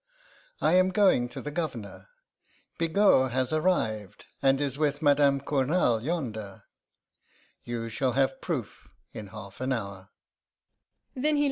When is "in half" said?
9.13-9.61